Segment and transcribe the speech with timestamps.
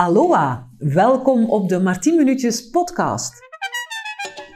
[0.00, 3.32] Aloha, welkom op de Martien Minuutjes podcast.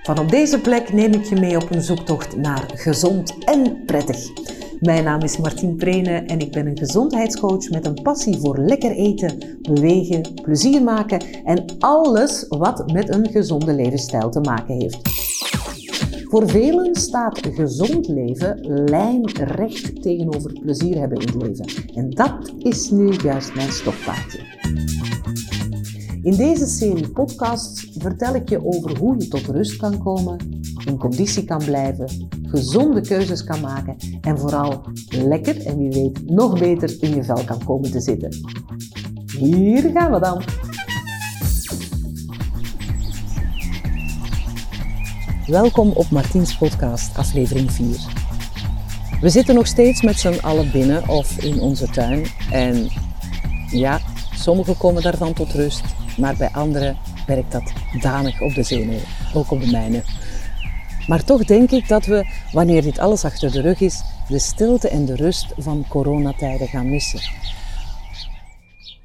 [0.03, 4.31] Van op deze plek neem ik je mee op een zoektocht naar gezond en prettig.
[4.81, 8.91] Mijn naam is Martien Prene en ik ben een gezondheidscoach met een passie voor lekker
[8.91, 14.99] eten, bewegen, plezier maken en alles wat met een gezonde levensstijl te maken heeft.
[16.29, 21.95] Voor velen staat gezond leven lijnrecht tegenover plezier hebben in het leven.
[21.95, 24.41] En dat is nu juist mijn stokpaardje.
[26.25, 30.37] In deze serie podcasts vertel ik je over hoe je tot rust kan komen,
[30.85, 36.59] in conditie kan blijven, gezonde keuzes kan maken en vooral lekker en wie weet nog
[36.59, 38.31] beter in je vel kan komen te zitten.
[39.39, 40.43] Hier gaan we dan!
[45.47, 47.87] Welkom op Martiens podcast, aflevering 4.
[49.21, 52.89] We zitten nog steeds met z'n allen binnen of in onze tuin en
[53.71, 54.01] ja,
[54.35, 55.83] sommigen komen daarvan tot rust,
[56.17, 56.97] maar bij anderen
[57.27, 59.03] werkt dat danig op de zenuwen,
[59.35, 60.03] ook op de mijne.
[61.07, 64.89] Maar toch denk ik dat we, wanneer dit alles achter de rug is, de stilte
[64.89, 67.21] en de rust van coronatijden gaan missen.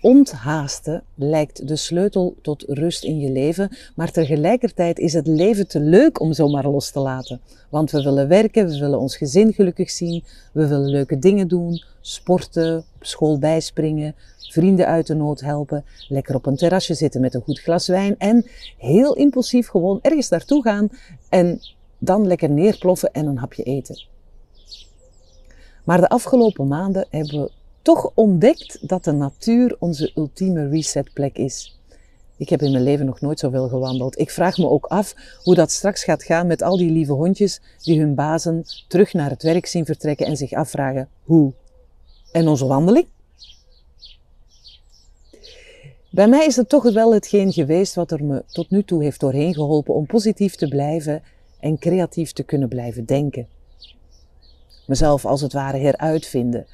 [0.02, 5.80] Onthaasten lijkt de sleutel tot rust in je leven, maar tegelijkertijd is het leven te
[5.80, 7.42] leuk om zomaar los te laten.
[7.70, 11.84] Want we willen werken, we willen ons gezin gelukkig zien, we willen leuke dingen doen,
[12.02, 17.34] sporten, op school bijspringen, vrienden uit de nood helpen, lekker op een terrasje zitten met
[17.34, 18.46] een goed glas wijn en
[18.78, 20.90] heel impulsief gewoon ergens naartoe gaan
[21.30, 21.62] en
[21.98, 24.04] dan lekker neerploffen en een hapje eten.
[25.84, 27.52] Maar de afgelopen maanden hebben we
[27.90, 31.80] toch ontdekt dat de natuur onze ultieme resetplek is.
[32.38, 34.20] Ik heb in mijn leven nog nooit zoveel gewandeld.
[34.20, 37.62] Ik vraag me ook af hoe dat straks gaat gaan met al die lieve hondjes
[37.82, 41.54] die hun bazen terug naar het werk zien vertrekken en zich afvragen hoe.
[42.32, 43.08] En onze wandeling?
[46.10, 49.20] Bij mij is het toch wel hetgeen geweest wat er me tot nu toe heeft
[49.20, 51.24] doorheen geholpen om positief te blijven
[51.60, 53.48] en creatief te kunnen blijven denken.
[54.88, 56.66] Mezelf als het ware heruitvinden.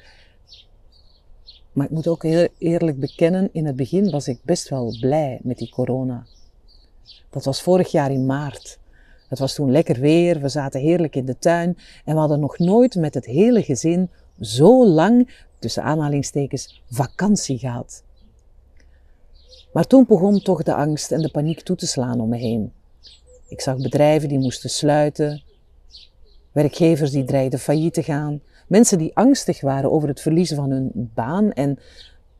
[1.76, 5.38] Maar ik moet ook heel eerlijk bekennen, in het begin was ik best wel blij
[5.42, 6.26] met die corona.
[7.30, 8.78] Dat was vorig jaar in maart.
[9.28, 12.58] Het was toen lekker weer, we zaten heerlijk in de tuin en we hadden nog
[12.58, 14.10] nooit met het hele gezin
[14.40, 18.02] zo lang, tussen aanhalingstekens, vakantie gehad.
[19.72, 22.72] Maar toen begon toch de angst en de paniek toe te slaan om me heen.
[23.48, 25.42] Ik zag bedrijven die moesten sluiten,
[26.52, 30.90] werkgevers die dreigden failliet te gaan, mensen die angstig waren over het verliezen van hun
[30.94, 31.52] baan.
[31.52, 31.78] En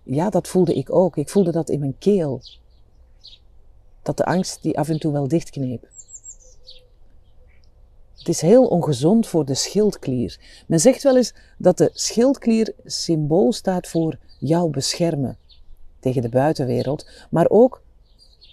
[0.02, 1.16] ja, dat voelde ik ook.
[1.16, 2.40] Ik voelde dat in mijn keel.
[4.02, 5.88] Dat de angst die af en toe wel dichtkneep.
[8.16, 10.38] Het is heel ongezond voor de schildklier.
[10.66, 15.38] Men zegt wel eens dat de schildklier symbool staat voor jou beschermen
[16.00, 17.82] tegen de buitenwereld, maar ook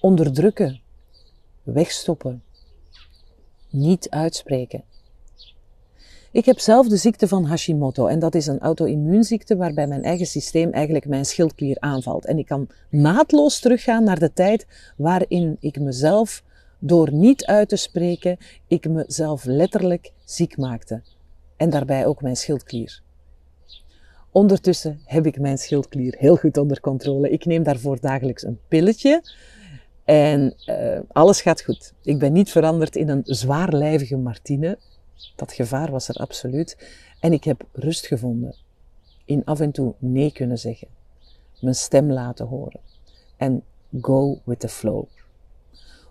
[0.01, 0.81] onderdrukken,
[1.63, 2.43] wegstoppen,
[3.69, 4.83] niet uitspreken.
[6.33, 10.25] Ik heb zelf de ziekte van Hashimoto en dat is een auto-immuunziekte waarbij mijn eigen
[10.25, 12.25] systeem eigenlijk mijn schildklier aanvalt.
[12.25, 14.65] En ik kan naadloos teruggaan naar de tijd
[14.97, 16.43] waarin ik mezelf
[16.79, 21.01] door niet uit te spreken, ik mezelf letterlijk ziek maakte.
[21.57, 23.01] En daarbij ook mijn schildklier.
[24.31, 27.29] Ondertussen heb ik mijn schildklier heel goed onder controle.
[27.29, 29.21] Ik neem daarvoor dagelijks een pilletje.
[30.03, 31.93] En uh, alles gaat goed.
[32.01, 34.77] Ik ben niet veranderd in een zwaarlijvige Martine.
[35.35, 36.77] Dat gevaar was er absoluut.
[37.19, 38.55] En ik heb rust gevonden.
[39.25, 40.87] In af en toe nee kunnen zeggen.
[41.61, 42.79] Mijn stem laten horen.
[43.37, 43.63] En
[44.01, 45.05] go with the flow.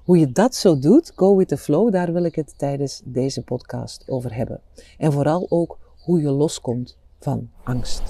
[0.05, 3.43] Hoe je dat zo doet, go with the flow, daar wil ik het tijdens deze
[3.43, 4.61] podcast over hebben.
[4.99, 8.03] En vooral ook hoe je loskomt van angst.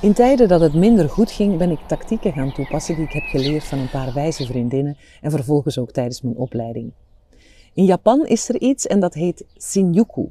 [0.00, 3.22] In tijden dat het minder goed ging, ben ik tactieken gaan toepassen die ik heb
[3.22, 6.92] geleerd van een paar wijze vriendinnen en vervolgens ook tijdens mijn opleiding.
[7.74, 10.30] In Japan is er iets en dat heet Shinjuku.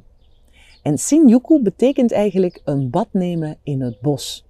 [0.82, 4.46] En Shinjuku betekent eigenlijk een bad nemen in het bos.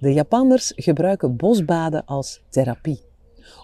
[0.00, 3.00] De Japanners gebruiken bosbaden als therapie,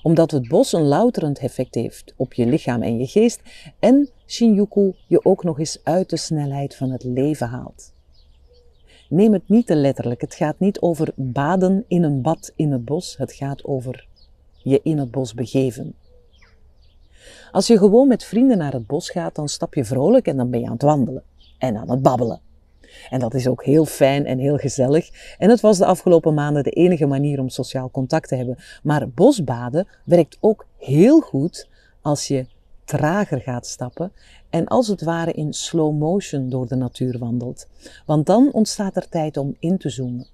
[0.02, 3.40] omdat het bos een louterend effect heeft op je lichaam en je geest
[3.78, 7.93] en Shinjuku je ook nog eens uit de snelheid van het leven haalt.
[9.08, 10.20] Neem het niet te letterlijk.
[10.20, 13.16] Het gaat niet over baden in een bad in het bos.
[13.16, 14.06] Het gaat over
[14.62, 15.94] je in het bos begeven.
[17.52, 20.50] Als je gewoon met vrienden naar het bos gaat, dan stap je vrolijk en dan
[20.50, 21.22] ben je aan het wandelen
[21.58, 22.40] en aan het babbelen.
[23.10, 25.36] En dat is ook heel fijn en heel gezellig.
[25.38, 28.58] En het was de afgelopen maanden de enige manier om sociaal contact te hebben.
[28.82, 31.68] Maar bosbaden werkt ook heel goed
[32.02, 32.46] als je
[32.84, 34.12] trager gaat stappen
[34.50, 37.68] en als het ware in slow motion door de natuur wandelt.
[38.06, 40.26] Want dan ontstaat er tijd om in te zoomen.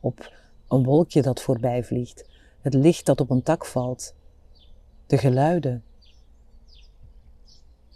[0.00, 0.32] op
[0.68, 2.28] een wolkje dat voorbij vliegt,
[2.60, 4.14] het licht dat op een tak valt,
[5.06, 5.84] de geluiden,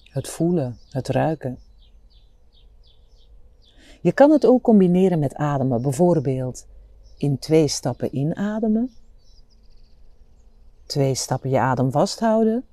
[0.03, 1.59] het voelen, het ruiken.
[4.01, 6.67] Je kan het ook combineren met ademen, bijvoorbeeld
[7.17, 8.91] in twee stappen inademen,
[10.87, 12.65] twee stappen je adem vasthouden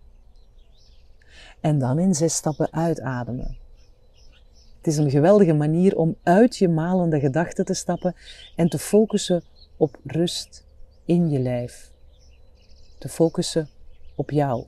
[1.61, 3.57] en dan in zes stappen uitademen.
[4.77, 8.15] Het is een geweldige manier om uit je malende gedachten te stappen
[8.55, 9.43] en te focussen
[9.77, 10.65] op rust
[11.05, 11.91] in je lijf.
[12.97, 13.69] Te focussen
[14.15, 14.65] op jou.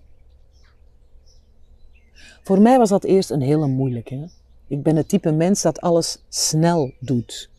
[2.44, 4.30] Voor mij was dat eerst een hele moeilijke.
[4.68, 7.50] Ik ben het type mens dat alles snel doet.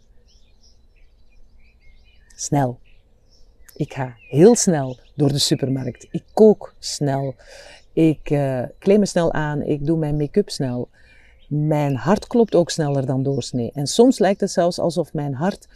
[2.34, 2.80] Snel.
[3.76, 6.06] Ik ga heel snel door de supermarkt.
[6.10, 7.34] Ik kook snel.
[7.92, 9.62] Ik uh, kleed me snel aan.
[9.62, 10.88] Ik doe mijn make-up snel.
[11.48, 13.70] Mijn hart klopt ook sneller dan doorsnee.
[13.74, 15.68] En soms lijkt het zelfs alsof mijn hart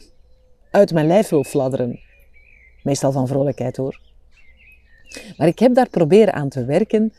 [0.71, 2.01] uit mijn lijf wil fladderen.
[2.83, 4.01] Meestal van vrolijkheid hoor.
[5.37, 7.13] Maar ik heb daar proberen aan te werken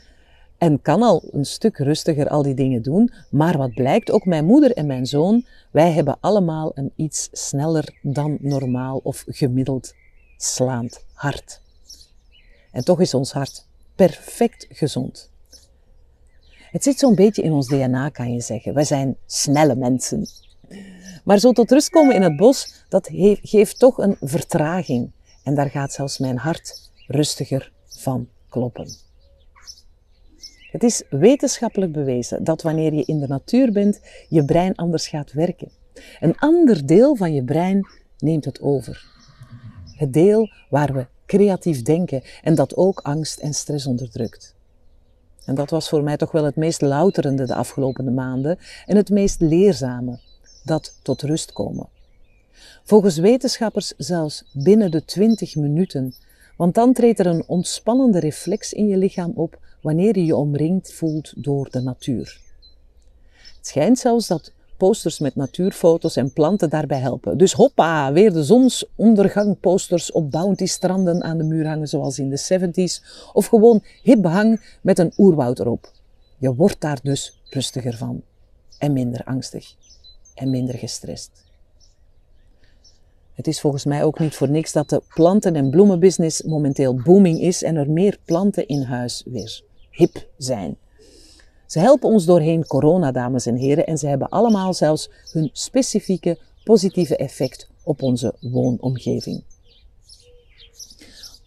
[0.58, 3.12] en kan al een stuk rustiger al die dingen doen.
[3.30, 7.98] Maar wat blijkt, ook mijn moeder en mijn zoon, wij hebben allemaal een iets sneller
[8.02, 9.94] dan normaal of gemiddeld
[10.38, 11.62] slaand hart.
[12.72, 13.66] En toch is ons hart
[13.98, 15.32] perfect gezond.
[16.72, 18.74] Het zit zo'n beetje in ons DNA, kan je zeggen.
[18.74, 20.26] Wij zijn snelle mensen.
[21.24, 23.10] Maar zo tot rust komen in het bos, dat
[23.42, 25.12] geeft toch een vertraging.
[25.44, 28.88] En daar gaat zelfs mijn hart rustiger van kloppen.
[30.72, 35.32] Het is wetenschappelijk bewezen dat wanneer je in de natuur bent, je brein anders gaat
[35.32, 35.72] werken.
[36.20, 39.06] Een ander deel van je brein neemt het over.
[39.96, 44.56] Het deel waar we creatief denken en dat ook angst en stress onderdrukt.
[45.46, 49.10] En dat was voor mij toch wel het meest louterende de afgelopen maanden en het
[49.10, 50.20] meest leerzame,
[50.64, 51.90] dat tot rust komen.
[52.84, 56.16] Volgens wetenschappers zelfs binnen de 20 minuten,
[56.58, 60.94] want dan treedt er een ontspannende reflex in je lichaam op wanneer je je omringd
[60.94, 62.42] voelt door de natuur.
[63.58, 67.38] Het schijnt zelfs dat posters met natuurfoto's en planten daarbij helpen.
[67.38, 73.06] Dus hoppa, weer de zonsondergangposters op bounty-stranden aan de muur hangen zoals in de 70s.
[73.34, 75.92] Of gewoon hip hang met een oerwoud erop.
[76.38, 78.22] Je wordt daar dus rustiger van.
[78.78, 79.76] En minder angstig.
[80.34, 81.46] En minder gestrest.
[83.34, 87.42] Het is volgens mij ook niet voor niks dat de planten- en bloemenbusiness momenteel booming
[87.42, 90.78] is en er meer planten in huis weer hip zijn.
[91.68, 96.38] Ze helpen ons doorheen corona, dames en heren, en ze hebben allemaal zelfs hun specifieke
[96.64, 99.44] positieve effect op onze woonomgeving.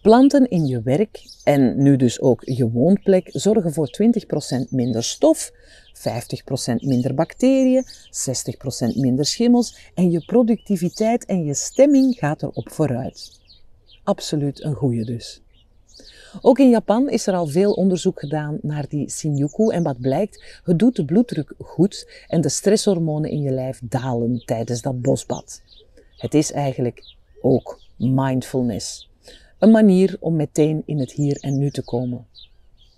[0.01, 3.89] Planten in je werk en nu dus ook je woonplek zorgen voor
[4.67, 7.87] 20% minder stof, 50% minder bacteriën, 60%
[8.95, 13.39] minder schimmels en je productiviteit en je stemming gaat erop vooruit.
[14.03, 15.41] Absoluut een goeie dus.
[16.41, 20.61] Ook in Japan is er al veel onderzoek gedaan naar die Shinjuku en wat blijkt,
[20.63, 25.61] het doet de bloeddruk goed en de stresshormonen in je lijf dalen tijdens dat bosbad.
[26.17, 29.09] Het is eigenlijk ook mindfulness.
[29.59, 32.27] Een manier om meteen in het hier en nu te komen.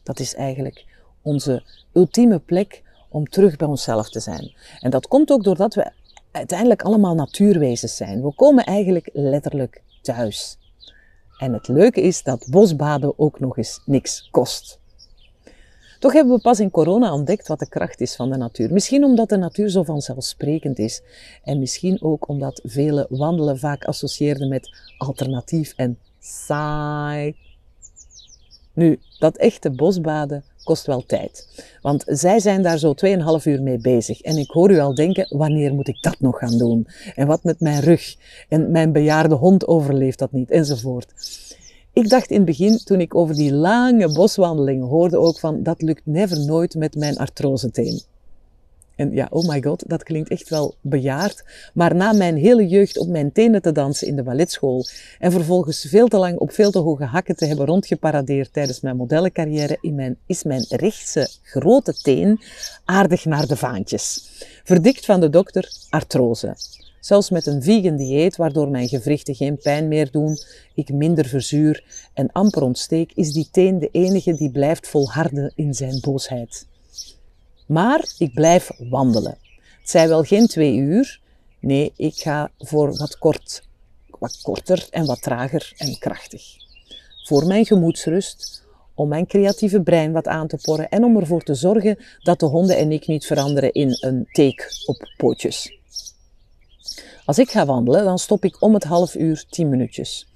[0.03, 0.85] Dat is eigenlijk
[1.21, 1.63] onze
[1.93, 4.53] ultieme plek om terug bij onszelf te zijn.
[4.79, 5.91] En dat komt ook doordat we
[6.31, 8.23] uiteindelijk allemaal natuurwezens zijn.
[8.23, 10.57] We komen eigenlijk letterlijk thuis.
[11.43, 14.79] En het leuke is dat bosbaden ook nog eens niks kost.
[15.99, 18.73] Toch hebben we pas in corona ontdekt wat de kracht is van de natuur.
[18.73, 21.01] Misschien omdat de natuur zo vanzelfsprekend is.
[21.43, 27.35] En misschien ook omdat vele wandelen vaak associeerden met alternatief en saai.
[28.73, 31.63] Nu, dat echte bosbaden kost wel tijd.
[31.81, 34.21] Want zij zijn daar zo 2,5 uur mee bezig.
[34.21, 36.87] En ik hoor u al denken, wanneer moet ik dat nog gaan doen?
[37.15, 38.15] En wat met mijn rug?
[38.49, 40.51] En mijn bejaarde hond overleeft dat niet?
[40.51, 41.13] Enzovoort.
[41.93, 45.81] Ik dacht in het begin, toen ik over die lange boswandelingen hoorde, ook van, dat
[45.81, 48.01] lukt never nooit met mijn artroseteen.
[48.95, 51.43] En ja, oh my god, dat klinkt echt wel bejaard.
[51.73, 54.85] Maar na mijn hele jeugd op mijn tenen te dansen in de balletschool
[55.19, 58.95] en vervolgens veel te lang op veel te hoge hakken te hebben rondgeparadeerd tijdens mijn
[58.95, 62.41] modellencarrière, in mijn, is mijn rechtse grote teen
[62.85, 64.31] aardig naar de vaantjes.
[64.63, 66.55] Verdikt van de dokter artrose.
[66.99, 70.37] Zelfs met een vegan dieet, waardoor mijn gewrichten geen pijn meer doen,
[70.75, 71.83] ik minder verzuur
[72.13, 76.65] en amper ontsteek, is die teen de enige die blijft volharden in zijn boosheid.
[77.65, 79.37] Maar ik blijf wandelen.
[79.79, 81.19] Het zijn wel geen twee uur.
[81.59, 83.63] Nee, ik ga voor wat kort,
[84.19, 86.43] wat korter en wat trager en krachtig.
[87.23, 91.53] Voor mijn gemoedsrust, om mijn creatieve brein wat aan te porren en om ervoor te
[91.53, 95.77] zorgen dat de honden en ik niet veranderen in een teek op pootjes.
[97.25, 100.27] Als ik ga wandelen, dan stop ik om het half uur 10 minuutjes.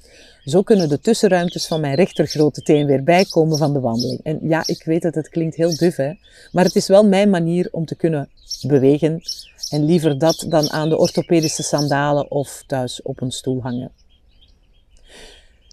[0.45, 4.19] Zo kunnen de tussenruimtes van mijn rechtergrote teen weer bijkomen van de wandeling.
[4.23, 6.13] En ja, ik weet dat het klinkt heel duf, hè?
[6.51, 8.29] maar het is wel mijn manier om te kunnen
[8.61, 9.21] bewegen.
[9.69, 13.91] En liever dat dan aan de orthopedische sandalen of thuis op een stoel hangen.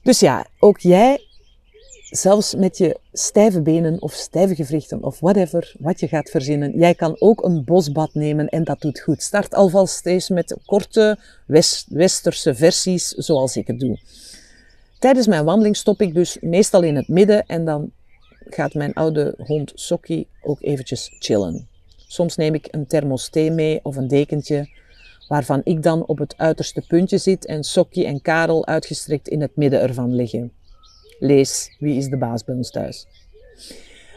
[0.02, 1.20] Dus ja, ook jij
[2.16, 6.94] zelfs met je stijve benen of stijve gewrichten of whatever, wat je gaat verzinnen, jij
[6.94, 9.22] kan ook een bosbad nemen en dat doet goed.
[9.22, 11.18] Start alvast eens met korte
[11.88, 13.98] westerse versies zoals ik het doe.
[14.98, 17.90] Tijdens mijn wandeling stop ik dus meestal in het midden en dan
[18.48, 21.68] gaat mijn oude hond Sokkie ook eventjes chillen.
[21.96, 24.68] Soms neem ik een thermosthee mee of een dekentje,
[25.28, 29.56] waarvan ik dan op het uiterste puntje zit en Sokkie en Karel uitgestrekt in het
[29.56, 30.52] midden ervan liggen.
[31.18, 33.06] Lees Wie is de baas bij ons thuis?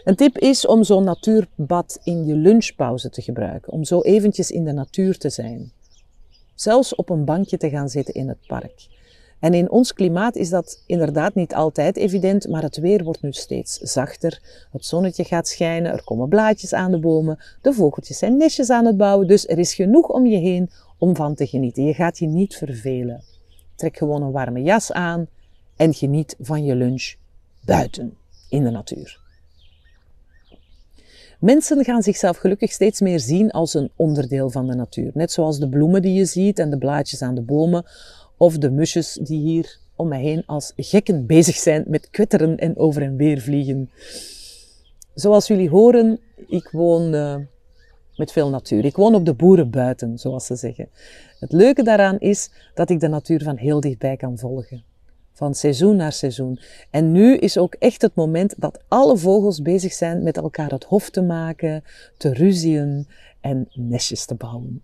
[0.03, 4.63] Een tip is om zo'n natuurbad in je lunchpauze te gebruiken, om zo eventjes in
[4.63, 5.71] de natuur te zijn.
[6.55, 8.87] Zelfs op een bankje te gaan zitten in het park.
[9.39, 13.31] En in ons klimaat is dat inderdaad niet altijd evident, maar het weer wordt nu
[13.31, 14.41] steeds zachter.
[14.71, 18.85] Het zonnetje gaat schijnen, er komen blaadjes aan de bomen, de vogeltjes zijn nestjes aan
[18.85, 21.83] het bouwen, dus er is genoeg om je heen om van te genieten.
[21.83, 23.23] Je gaat je niet vervelen.
[23.75, 25.27] Trek gewoon een warme jas aan
[25.77, 27.13] en geniet van je lunch
[27.65, 28.17] buiten
[28.49, 29.19] in de natuur.
[31.39, 35.11] Mensen gaan zichzelf gelukkig steeds meer zien als een onderdeel van de natuur.
[35.13, 37.85] Net zoals de bloemen die je ziet en de blaadjes aan de bomen,
[38.37, 42.77] of de musjes die hier om mij heen als gekken bezig zijn met kwetteren en
[42.77, 43.89] over en weer vliegen.
[45.13, 47.35] Zoals jullie horen, ik woon uh,
[48.15, 48.85] met veel natuur.
[48.85, 50.89] Ik woon op de boeren buiten, zoals ze zeggen.
[51.39, 54.83] Het leuke daaraan is dat ik de natuur van heel dichtbij kan volgen.
[55.37, 56.59] Van seizoen naar seizoen.
[56.89, 60.83] En nu is ook echt het moment dat alle vogels bezig zijn met elkaar het
[60.83, 61.83] hof te maken,
[62.17, 63.07] te ruzien
[63.41, 64.83] en nestjes te bouwen.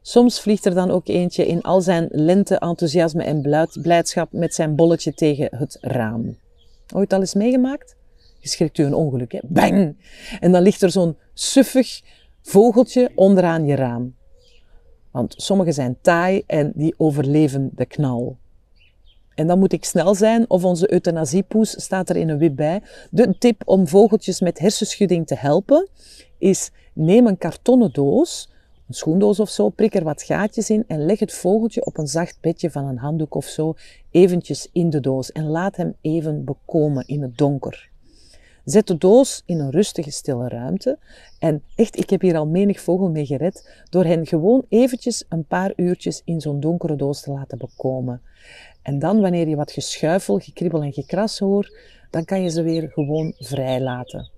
[0.00, 5.14] Soms vliegt er dan ook eentje in al zijn lente-enthousiasme en blijdschap met zijn bolletje
[5.14, 6.36] tegen het raam.
[6.94, 7.96] Ooit al eens meegemaakt?
[8.38, 9.40] Je schrikt u een ongeluk, hè?
[9.42, 9.96] Bang!
[10.40, 12.02] En dan ligt er zo'n suffig
[12.40, 14.14] vogeltje onderaan je raam.
[15.10, 18.40] Want sommige zijn taai en die overleven de knal.
[19.34, 22.82] En dan moet ik snel zijn of onze euthanasiepoes staat er in een wip bij.
[23.10, 25.88] De tip om vogeltjes met hersenschudding te helpen
[26.38, 28.50] is neem een kartonnen doos
[28.92, 32.06] een schoendoos of zo, prik er wat gaatjes in en leg het vogeltje op een
[32.06, 33.74] zacht bedje van een handdoek of zo
[34.10, 37.90] eventjes in de doos en laat hem even bekomen in het donker.
[38.64, 40.98] Zet de doos in een rustige, stille ruimte.
[41.38, 45.44] En echt, ik heb hier al menig vogel mee gered door hen gewoon eventjes een
[45.44, 48.22] paar uurtjes in zo'n donkere doos te laten bekomen.
[48.82, 51.76] En dan, wanneer je wat geschuifel, gekribbel en gekras hoort,
[52.10, 54.30] dan kan je ze weer gewoon vrij laten.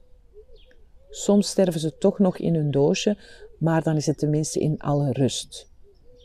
[1.11, 3.19] Soms sterven ze toch nog in hun doosje,
[3.59, 5.71] maar dan is het tenminste in alle rust,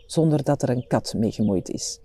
[0.05, 1.99] zonder dat er een kat mee gemoeid is.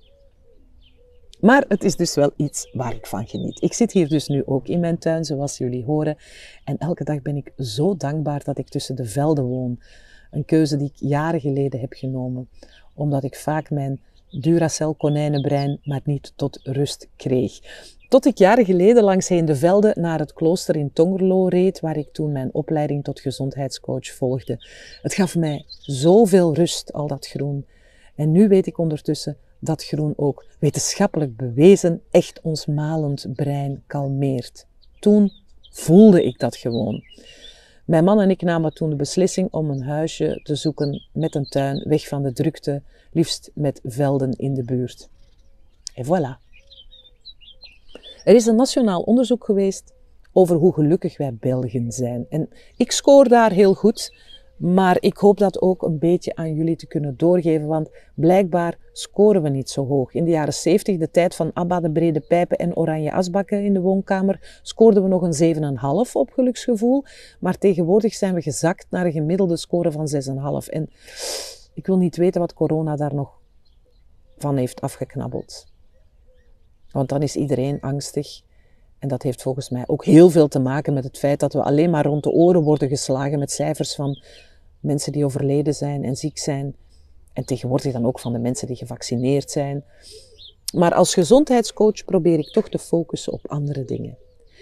[1.40, 3.62] Maar het is dus wel iets waar ik van geniet.
[3.62, 6.16] Ik zit hier dus nu ook in mijn tuin, zoals jullie horen.
[6.64, 9.80] En elke dag ben ik zo dankbaar dat ik tussen de velden woon.
[10.30, 12.48] Een keuze die ik jaren geleden heb genomen,
[12.94, 14.00] omdat ik vaak mijn
[14.40, 17.60] Duracell konijnenbrein maar niet tot rust kreeg.
[18.08, 21.96] Tot ik jaren geleden langs heen de velden naar het klooster in Tongerlo reed, waar
[21.96, 24.66] ik toen mijn opleiding tot gezondheidscoach volgde.
[25.02, 27.66] Het gaf mij zoveel rust, al dat groen.
[28.14, 34.66] En nu weet ik ondertussen dat groen ook wetenschappelijk bewezen echt ons malend brein kalmeert.
[34.98, 35.32] Toen
[35.70, 37.02] voelde ik dat gewoon.
[37.84, 41.48] Mijn man en ik namen toen de beslissing om een huisje te zoeken met een
[41.48, 45.08] tuin, weg van de drukte, liefst met velden in de buurt.
[45.94, 46.42] En voilà.
[48.24, 49.92] Er is een nationaal onderzoek geweest
[50.32, 52.26] over hoe gelukkig wij Belgen zijn.
[52.28, 54.14] En ik scoor daar heel goed,
[54.56, 59.42] maar ik hoop dat ook een beetje aan jullie te kunnen doorgeven, want blijkbaar scoren
[59.42, 60.14] we niet zo hoog.
[60.14, 63.72] In de jaren 70, de tijd van ABBA, de brede pijpen en oranje asbakken in
[63.72, 65.54] de woonkamer, scoorden we nog een
[66.06, 67.04] 7,5 op geluksgevoel.
[67.40, 70.08] Maar tegenwoordig zijn we gezakt naar een gemiddelde score van
[70.62, 70.68] 6,5.
[70.68, 70.90] En
[71.74, 73.40] ik wil niet weten wat corona daar nog
[74.36, 75.66] van heeft afgeknabbeld.
[76.90, 78.42] Want dan is iedereen angstig.
[79.04, 81.62] En dat heeft volgens mij ook heel veel te maken met het feit dat we
[81.62, 84.22] alleen maar rond de oren worden geslagen met cijfers van
[84.80, 86.76] mensen die overleden zijn en ziek zijn.
[87.32, 89.84] En tegenwoordig dan ook van de mensen die gevaccineerd zijn.
[90.74, 94.16] Maar als gezondheidscoach probeer ik toch te focussen op andere dingen.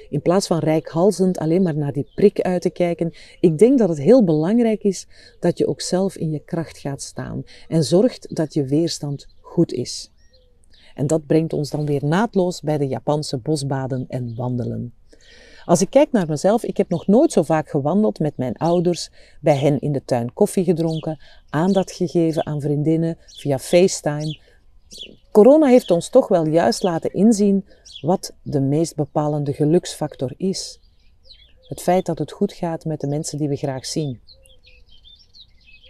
[0.08, 3.88] In plaats van rijkhalzend alleen maar naar die prik uit te kijken, ik denk dat
[3.88, 5.06] het heel belangrijk is
[5.40, 9.72] dat je ook zelf in je kracht gaat staan en zorgt dat je weerstand goed
[9.72, 10.10] is.
[10.94, 14.94] En dat brengt ons dan weer naadloos bij de Japanse bosbaden en wandelen.
[15.64, 19.10] Als ik kijk naar mezelf, ik heb nog nooit zo vaak gewandeld met mijn ouders,
[19.40, 21.18] bij hen in de tuin koffie gedronken,
[21.50, 24.38] aandacht gegeven aan vriendinnen via FaceTime.
[25.30, 27.64] Corona heeft ons toch wel juist laten inzien
[28.00, 30.80] wat de meest bepalende geluksfactor is.
[31.68, 34.20] Het feit dat het goed gaat met de mensen die we graag zien.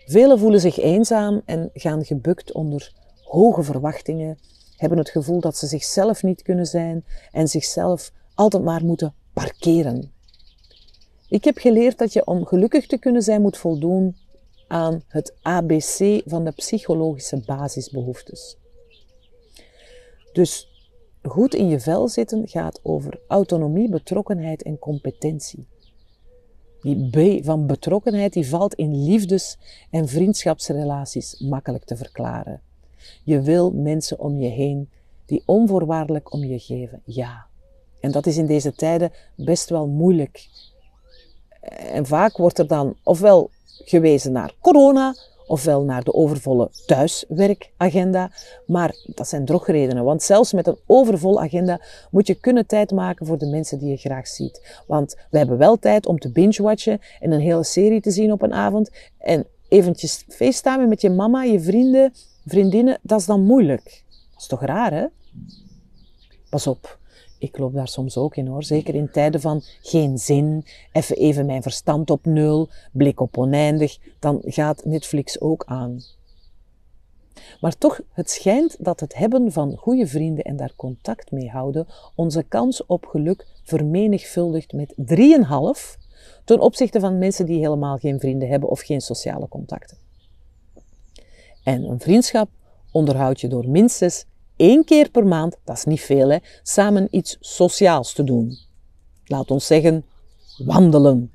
[0.07, 2.93] Velen voelen zich eenzaam en gaan gebukt onder
[3.25, 4.39] hoge verwachtingen,
[4.83, 10.13] hebben het gevoel dat ze zichzelf niet kunnen zijn en zichzelf altijd maar moeten parkeren.
[11.29, 14.17] Ik heb geleerd dat je om gelukkig te kunnen zijn moet voldoen
[14.69, 18.57] aan het ABC van de psychologische basisbehoeftes.
[20.33, 20.69] Dus
[21.23, 25.67] goed in je vel zitten gaat over autonomie, betrokkenheid en competentie.
[26.81, 29.59] Die B van betrokkenheid die valt in liefdes-
[29.91, 32.61] en vriendschapsrelaties makkelijk te verklaren.
[33.25, 34.91] Je wil mensen om je heen
[35.27, 37.03] die onvoorwaardelijk om je geven.
[37.05, 37.47] Ja.
[38.01, 40.49] En dat is in deze tijden best wel moeilijk.
[41.93, 43.51] En vaak wordt er dan ofwel
[43.85, 45.15] gewezen naar corona,
[45.47, 48.31] ofwel naar de overvolle thuiswerkagenda.
[48.67, 51.81] Maar dat zijn drogredenen, want zelfs met een overvolle agenda
[52.11, 54.83] moet je kunnen tijd maken voor de mensen die je graag ziet.
[54.87, 58.43] Want we hebben wel tijd om te binge-watchen en een hele serie te zien op
[58.43, 58.91] een avond.
[59.19, 62.13] En eventjes facetimen met je mama, je vrienden,
[62.47, 64.05] vriendinnen, dat is dan moeilijk.
[64.31, 65.07] Dat is toch raar, hè?
[66.51, 66.99] Pas op,
[67.39, 68.63] ik loop daar soms ook in hoor.
[68.63, 73.99] Zeker in tijden van geen zin, even even mijn verstand op nul, blik op oneindig,
[74.19, 76.01] dan gaat Netflix ook aan.
[77.61, 81.87] Maar toch, het schijnt dat het hebben van goede vrienden en daar contact mee houden
[82.15, 86.02] onze kans op geluk vermenigvuldigt met 3,5
[86.45, 89.97] ten opzichte van mensen die helemaal geen vrienden hebben of geen sociale contacten.
[91.65, 92.49] En een vriendschap
[92.91, 94.25] onderhoud je door minstens
[94.57, 98.59] één keer per maand, dat is niet veel, hè, samen iets sociaals te doen.
[99.25, 100.05] Laat ons zeggen,
[100.59, 101.33] wandelen.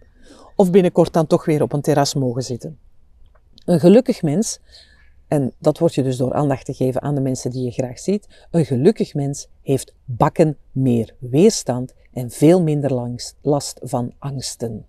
[0.55, 2.79] Of binnenkort dan toch weer op een terras mogen zitten.
[3.65, 4.59] Een gelukkig mens,
[5.27, 7.99] en dat wordt je dus door aandacht te geven aan de mensen die je graag
[7.99, 14.85] ziet, een gelukkig mens heeft bakken meer weerstand en veel minder last van angsten.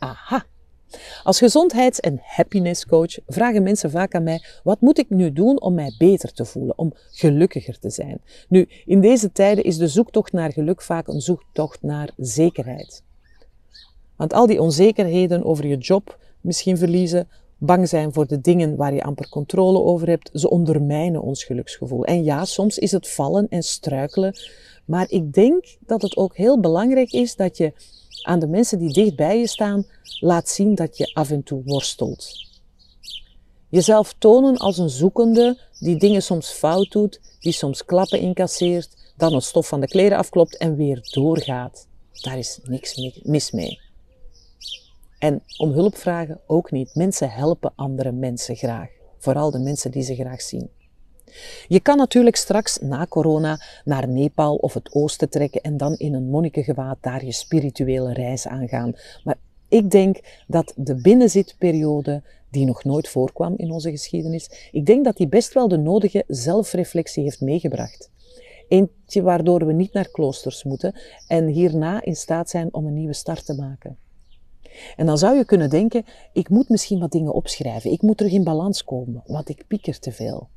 [0.00, 0.44] Aha!
[1.22, 5.60] Als gezondheids- en happiness coach vragen mensen vaak aan mij: wat moet ik nu doen
[5.60, 8.20] om mij beter te voelen, om gelukkiger te zijn?
[8.48, 13.02] Nu, in deze tijden is de zoektocht naar geluk vaak een zoektocht naar zekerheid.
[14.16, 18.94] Want al die onzekerheden over je job, misschien verliezen, bang zijn voor de dingen waar
[18.94, 22.04] je amper controle over hebt, ze ondermijnen ons geluksgevoel.
[22.04, 24.34] En ja, soms is het vallen en struikelen,
[24.84, 27.72] maar ik denk dat het ook heel belangrijk is dat je
[28.22, 29.86] aan de mensen die dicht bij je staan
[30.20, 32.48] laat zien dat je af en toe worstelt.
[33.68, 39.34] Jezelf tonen als een zoekende die dingen soms fout doet, die soms klappen incasseert, dan
[39.34, 41.86] het stof van de kleren afklopt en weer doorgaat.
[42.20, 43.80] Daar is niks mis mee.
[45.18, 46.94] En om hulp vragen ook niet.
[46.94, 48.88] Mensen helpen andere mensen graag.
[49.18, 50.70] Vooral de mensen die ze graag zien.
[51.68, 56.14] Je kan natuurlijk straks na corona naar Nepal of het oosten trekken en dan in
[56.14, 58.92] een monnikengewaad daar je spirituele reis aangaan.
[59.24, 59.36] Maar
[59.68, 65.16] ik denk dat de binnenzitperiode, die nog nooit voorkwam in onze geschiedenis, ik denk dat
[65.16, 68.10] die best wel de nodige zelfreflectie heeft meegebracht.
[68.68, 73.12] Eentje waardoor we niet naar kloosters moeten en hierna in staat zijn om een nieuwe
[73.12, 73.96] start te maken.
[74.96, 78.32] En dan zou je kunnen denken, ik moet misschien wat dingen opschrijven, ik moet terug
[78.32, 80.48] in balans komen, want ik pieker te veel.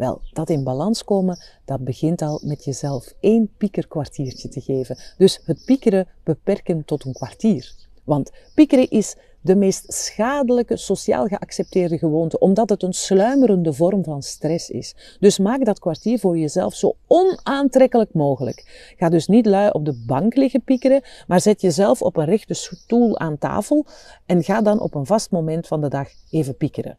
[0.00, 4.98] Wel, dat in balans komen, dat begint al met jezelf één piekerkwartiertje te geven.
[5.18, 7.74] Dus het piekeren beperken tot een kwartier.
[8.04, 14.22] Want piekeren is de meest schadelijke sociaal geaccepteerde gewoonte, omdat het een sluimerende vorm van
[14.22, 15.16] stress is.
[15.18, 18.92] Dus maak dat kwartier voor jezelf zo onaantrekkelijk mogelijk.
[18.96, 22.54] Ga dus niet lui op de bank liggen piekeren, maar zet jezelf op een rechte
[22.54, 23.86] stoel aan tafel
[24.26, 26.98] en ga dan op een vast moment van de dag even piekeren.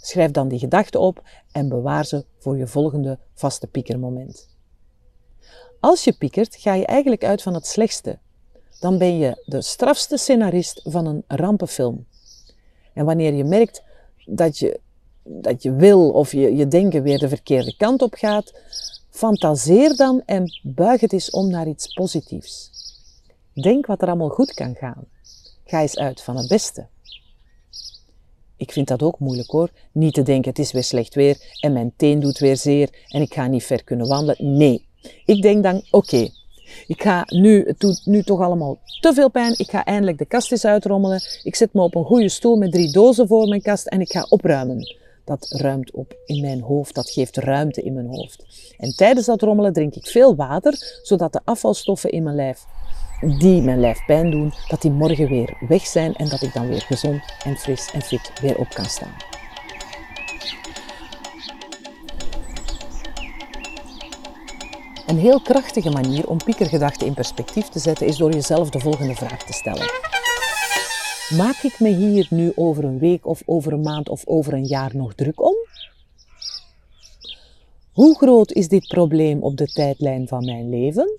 [0.00, 4.48] Schrijf dan die gedachten op en bewaar ze voor je volgende vaste piekermoment.
[5.80, 8.18] Als je piekert, ga je eigenlijk uit van het slechtste.
[8.80, 12.06] Dan ben je de strafste scenarist van een rampenfilm.
[12.94, 13.82] En wanneer je merkt
[14.24, 14.80] dat je,
[15.22, 18.52] dat je wil of je, je denken weer de verkeerde kant op gaat,
[19.10, 22.70] fantaseer dan en buig het eens om naar iets positiefs.
[23.52, 25.04] Denk wat er allemaal goed kan gaan.
[25.64, 26.86] Ga eens uit van het beste.
[28.62, 29.70] Ik vind dat ook moeilijk hoor.
[29.92, 33.20] Niet te denken, het is weer slecht weer en mijn teen doet weer zeer en
[33.20, 34.56] ik ga niet ver kunnen wandelen.
[34.58, 34.86] Nee.
[35.24, 36.28] Ik denk dan, oké,
[36.86, 39.54] ik ga nu, het doet nu toch allemaal te veel pijn.
[39.56, 41.22] Ik ga eindelijk de kast eens uitrommelen.
[41.42, 44.12] Ik zet me op een goede stoel met drie dozen voor mijn kast en ik
[44.12, 44.96] ga opruimen.
[45.24, 48.44] dat ruimt op in mijn hoofd, dat geeft ruimte in mijn hoofd.
[48.78, 52.64] En tijdens dat rommelen drink ik veel water, zodat de afvalstoffen in mijn lijf,
[53.22, 56.68] die mijn lijf pijn doen, dat die morgen weer weg zijn en dat ik dan
[56.68, 59.14] weer gezond en fris en fit weer op kan staan.
[65.06, 69.14] Een heel krachtige manier om piekergedachten in perspectief te zetten is door jezelf de volgende
[69.14, 69.90] vraag te stellen.
[71.36, 74.64] Maak ik me hier nu over een week of over een maand of over een
[74.64, 75.54] jaar nog druk om?
[77.92, 81.18] Hoe groot is dit probleem op de tijdlijn van mijn leven?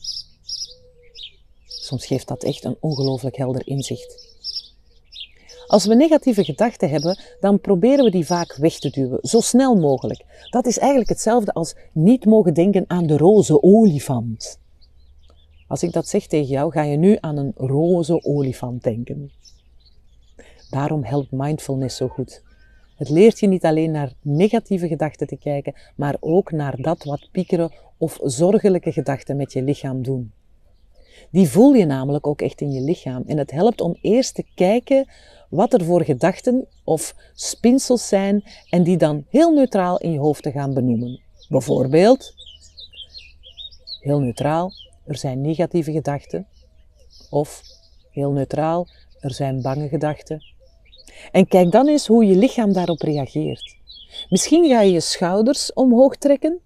[1.84, 4.32] Soms geeft dat echt een ongelooflijk helder inzicht.
[5.67, 9.76] Als we negatieve gedachten hebben, dan proberen we die vaak weg te duwen, zo snel
[9.76, 10.26] mogelijk.
[10.50, 14.60] Dat is eigenlijk hetzelfde als niet mogen denken aan de roze olifant.
[15.67, 19.32] Als ik dat zeg tegen jou, ga je nu aan een roze olifant denken.
[20.69, 22.41] Daarom helpt mindfulness zo goed.
[22.96, 27.30] Het leert je niet alleen naar negatieve gedachten te kijken, maar ook naar dat wat
[27.32, 30.32] piekeren of zorgelijke gedachten met je lichaam doen.
[31.34, 33.24] Die voel je namelijk ook echt in je lichaam.
[33.26, 35.10] En het helpt om eerst te kijken
[35.50, 40.43] wat er voor gedachten of spinsels zijn en die dan heel neutraal in je hoofd
[40.43, 41.22] te gaan benoemen.
[41.50, 42.34] Bijvoorbeeld,
[44.00, 44.72] heel neutraal,
[45.06, 46.48] er zijn negatieve gedachten.
[47.30, 47.62] Of
[48.12, 48.88] heel neutraal,
[49.19, 50.43] er zijn bange gedachten.
[51.32, 53.76] En kijk dan eens hoe je lichaam daarop reageert.
[54.30, 56.60] Misschien ga je je schouders omhoog trekken.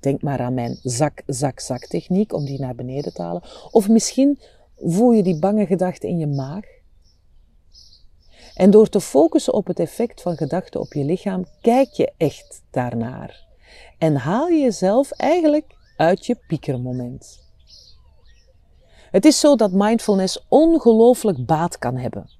[0.00, 3.42] Denk maar aan mijn zak-zak-zak techniek om die naar beneden te halen.
[3.70, 4.38] Of misschien
[4.76, 6.64] voel je die bange gedachten in je maag.
[8.54, 12.62] En door te focussen op het effect van gedachten op je lichaam, kijk je echt
[12.70, 13.46] daarnaar.
[13.98, 17.44] En haal je jezelf eigenlijk uit je piekermoment.
[19.10, 22.30] Het is zo dat mindfulness ongelooflijk baat kan hebben.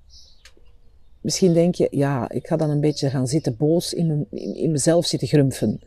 [1.20, 5.06] Misschien denk je, ja, ik ga dan een beetje gaan zitten boos in, in, mezelf
[5.06, 5.80] zitten grumfen.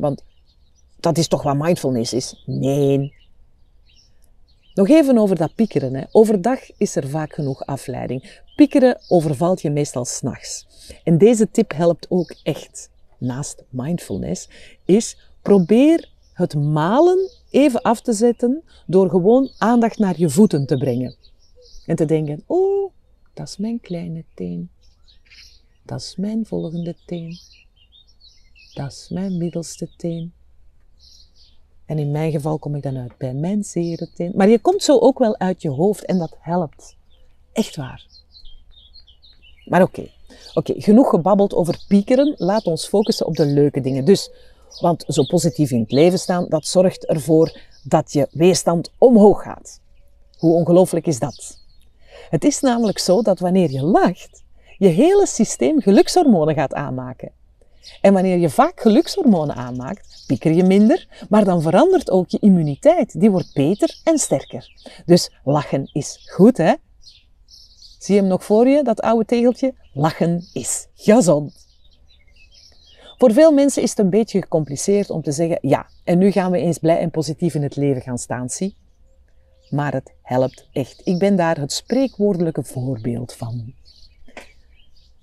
[0.00, 0.24] want
[1.00, 2.42] dat is toch wat mindfulness is?
[2.46, 3.16] Nee.
[4.74, 5.94] Nog even over dat piekeren.
[5.94, 6.04] Hè.
[6.10, 8.40] Overdag is er vaak genoeg afleiding.
[8.56, 10.66] Piekeren overvalt je meestal s'nachts.
[11.04, 12.90] En deze tip helpt ook echt.
[13.18, 14.48] Naast mindfulness
[14.84, 20.76] is probeer het malen even af te zetten door gewoon aandacht naar je voeten te
[20.76, 21.16] brengen.
[21.86, 22.92] En te denken, oh,
[23.34, 24.70] dat is mijn kleine teen.
[25.82, 27.38] Dat is mijn volgende teen.
[28.74, 30.32] Dat is mijn middelste teen.
[31.88, 34.32] En in mijn geval kom ik dan uit bij mijn zere teen.
[34.34, 36.96] Maar je komt zo ook wel uit je hoofd en dat helpt.
[37.52, 38.06] Echt waar.
[39.64, 40.08] Maar oké,
[40.54, 42.34] oké, genoeg gebabbeld over piekeren.
[42.36, 44.04] Laat ons focussen op de leuke dingen.
[44.04, 44.30] Dus,
[44.80, 49.80] want zo positief in het leven staan, dat zorgt ervoor dat je weerstand omhoog gaat.
[50.38, 51.58] Hoe ongelooflijk is dat?
[52.30, 54.42] Het is namelijk zo dat wanneer je lacht,
[54.78, 57.32] je hele systeem gelukshormonen gaat aanmaken.
[58.00, 63.20] En wanneer je vaak gelukshormonen aanmaakt, pieker je minder, maar dan verandert ook je immuniteit.
[63.20, 64.92] Die wordt beter en sterker.
[65.06, 66.74] Dus lachen is goed, hè?
[67.98, 69.74] Zie je hem nog voor je, dat oude tegeltje?
[69.92, 71.66] Lachen is gezond.
[73.18, 76.50] Voor veel mensen is het een beetje gecompliceerd om te zeggen, ja, en nu gaan
[76.50, 78.76] we eens blij en positief in het leven gaan staan, zie?
[79.70, 81.00] Maar het helpt echt.
[81.04, 83.74] Ik ben daar het spreekwoordelijke voorbeeld van.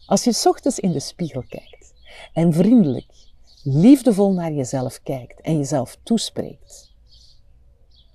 [0.06, 1.85] Als je ochtends in de spiegel kijkt
[2.34, 3.08] en vriendelijk,
[3.64, 6.94] liefdevol naar jezelf kijkt en jezelf toespreekt.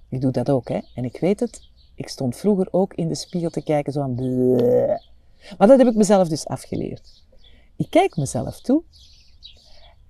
[0.09, 0.81] Ik doe dat ook, hè?
[0.95, 4.15] En ik weet het, ik stond vroeger ook in de spiegel te kijken, zo aan.
[5.59, 7.25] Maar dat heb ik mezelf dus afgeleerd.
[7.77, 8.83] Ik kijk mezelf toe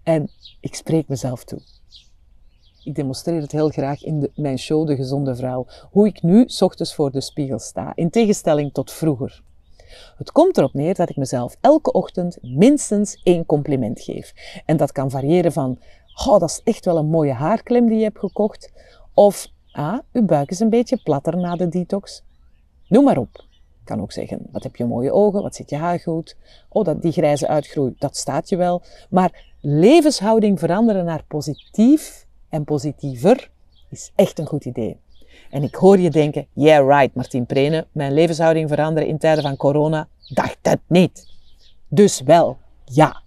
[0.03, 1.61] en ik spreek mezelf toe.
[2.85, 5.67] Ik demonstreer het heel graag in mijn show De Gezonde Vrouw.
[5.91, 9.43] Hoe ik nu ochtends voor de spiegel sta, in tegenstelling tot vroeger.
[10.17, 14.33] Het komt erop neer dat ik mezelf elke ochtend minstens één compliment geef.
[14.67, 15.79] En dat kan variëren van,
[16.27, 18.73] oh, dat is echt wel een mooie haarklem die je hebt gekocht.
[19.15, 22.23] Of, ah, uw buik is een beetje platter na de detox.
[22.89, 23.45] Noem maar op.
[23.81, 26.37] Ik kan ook zeggen, wat heb je mooie ogen, wat zit je haar goed.
[26.69, 28.83] Oh, dat, die grijze uitgroei, dat staat je wel.
[29.11, 33.51] Maar levenshouding veranderen naar positief en positiever
[33.89, 35.01] is echt een goed idee.
[35.51, 39.57] En ik hoor je denken, yeah right Martien Prene, mijn levenshouding veranderen in tijden van
[39.57, 41.27] corona, dacht het niet.
[41.89, 43.23] Dus wel, ja.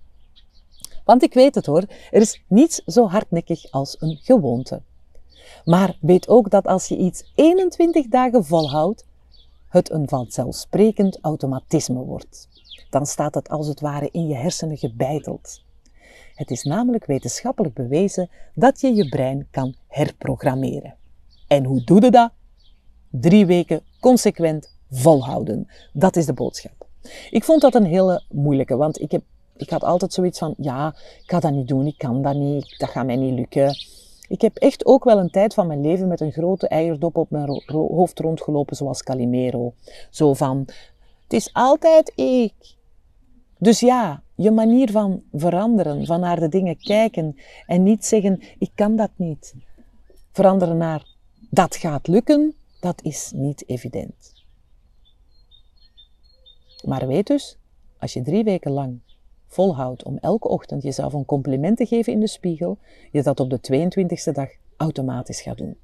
[1.05, 4.81] Want ik weet het hoor, er is niets zo hardnekkig als een gewoonte.
[5.65, 9.05] Maar weet ook dat als je iets 21 dagen volhoudt,
[9.67, 12.47] het een vanzelfsprekend automatisme wordt.
[12.89, 15.61] Dan staat het als het ware in je hersenen gebeiteld.
[16.35, 20.95] Het is namelijk wetenschappelijk bewezen dat je je brein kan herprogrammeren.
[21.47, 22.31] En hoe doe je dat?
[23.09, 25.67] Drie weken consequent volhouden.
[25.93, 26.87] Dat is de boodschap.
[27.29, 29.23] Ik vond dat een hele moeilijke, want ik heb
[29.57, 30.87] Ik had altijd zoiets van, ja,
[31.23, 33.75] ik ga dat niet doen, ik kan dat niet, dat gaat mij niet lukken.
[34.27, 37.29] Ik heb echt ook wel een tijd van mijn leven met een grote eierdop op
[37.29, 39.73] mijn hoofd rondgelopen, zoals Calimero.
[40.09, 40.59] Zo van,
[41.23, 42.75] het is altijd ik.
[43.57, 48.71] Dus ja, je manier van veranderen, van naar de dingen kijken en niet zeggen, ik
[48.75, 49.55] kan dat niet.
[50.31, 51.05] Veranderen naar,
[51.53, 54.33] dat gaat lukken, dat is niet evident.
[56.85, 57.57] Maar weet dus,
[57.97, 58.99] als je drie weken lang
[59.47, 62.77] volhoudt om elke ochtend jezelf een compliment te geven in de spiegel,
[63.11, 65.77] je dat op de 22e dag automatisch gaat doen.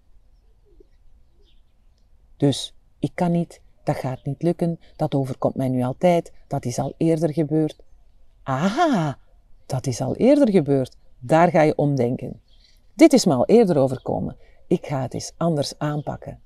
[2.38, 6.80] Dus ik kan niet, dat gaat niet lukken, dat overkomt mij nu altijd, dat is
[6.80, 7.80] al eerder gebeurd.
[8.44, 9.18] Aha,
[9.66, 10.96] dat is al eerder gebeurd.
[11.20, 12.42] Daar ga je omdenken.
[12.94, 14.38] Dit is me al eerder overkomen.
[14.70, 16.42] Ik ga het eens anders aanpakken.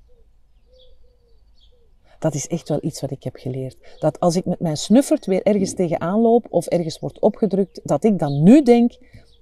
[2.18, 3.96] Dat is echt wel iets wat ik heb geleerd.
[3.98, 8.04] Dat als ik met mijn snuffert weer ergens tegenaan loop of ergens wordt opgedrukt, dat
[8.04, 8.92] ik dan nu denk,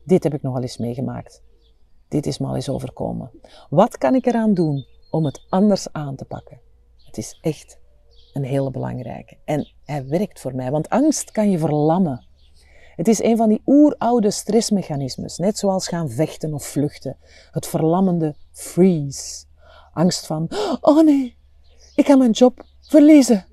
[0.05, 1.43] dit heb ik nogal eens meegemaakt.
[2.09, 3.31] Dit is me al eens overkomen.
[3.71, 6.61] Wat kan ik eraan doen om het anders aan te pakken?
[7.05, 7.79] Het is echt
[8.33, 9.37] een hele belangrijke.
[9.45, 12.27] En hij werkt voor mij, want angst kan je verlammen.
[12.97, 17.17] Het is een van die oeroude stressmechanismes, net zoals gaan vechten of vluchten.
[17.51, 19.45] Het verlammende freeze.
[19.93, 20.49] Angst van,
[20.81, 21.37] oh nee,
[21.95, 23.47] ik ga mijn job verliezen.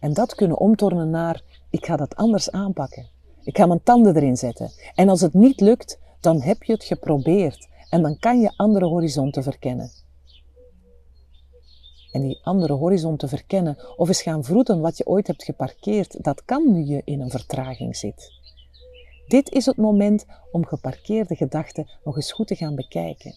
[0.00, 3.08] En dat kunnen omtornen naar, ik ga dat anders aanpakken.
[3.42, 4.70] Ik ga mijn tanden erin zetten.
[4.94, 7.68] En als het niet lukt, dan heb je het geprobeerd.
[7.90, 9.90] En dan kan je andere horizonten verkennen.
[12.12, 16.44] En die andere horizonten verkennen of eens gaan vroeten wat je ooit hebt geparkeerd, dat
[16.44, 18.32] kan nu je in een vertraging zit.
[19.26, 23.34] Dit is het moment om geparkeerde gedachten nog eens goed te gaan bekijken.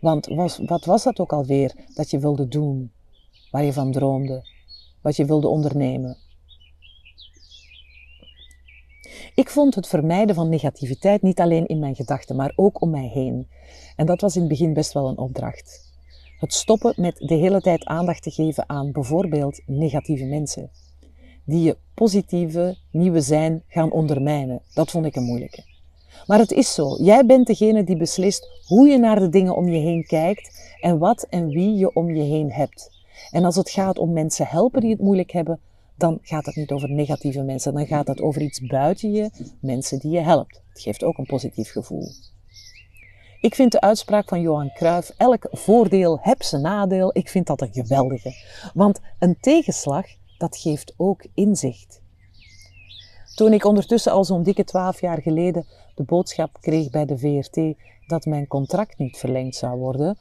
[0.00, 0.26] Want
[0.66, 2.92] wat was dat ook alweer dat je wilde doen?
[3.52, 4.46] waar je van droomde,
[5.00, 6.16] wat je wilde ondernemen.
[9.34, 13.08] Ik vond het vermijden van negativiteit niet alleen in mijn gedachten, maar ook om mij
[13.08, 13.48] heen.
[13.96, 15.91] En dat was in het begin best wel een opdracht.
[16.42, 20.70] Het stoppen met de hele tijd aandacht te geven aan bijvoorbeeld negatieve mensen,
[21.44, 24.62] die je positieve nieuwe zijn gaan ondermijnen.
[24.74, 25.64] Dat vond ik een moeilijke.
[26.26, 26.96] Maar het is zo.
[27.02, 30.98] Jij bent degene die beslist hoe je naar de dingen om je heen kijkt en
[30.98, 32.90] wat en wie je om je heen hebt.
[33.30, 35.60] En als het gaat om mensen helpen die het moeilijk hebben,
[35.96, 37.74] dan gaat het niet over negatieve mensen.
[37.74, 40.62] Dan gaat het over iets buiten je, mensen die je helpt.
[40.68, 42.08] Het geeft ook een positief gevoel.
[43.42, 47.60] Ik vind de uitspraak van Johan Cruijff, elk voordeel heb zijn nadeel, ik vind dat
[47.60, 48.32] een geweldige.
[48.74, 50.06] Want een tegenslag,
[50.38, 52.00] dat geeft ook inzicht.
[53.34, 57.60] Toen ik ondertussen al zo'n dikke twaalf jaar geleden de boodschap kreeg bij de VRT
[58.06, 60.18] dat mijn contract niet verlengd zou worden,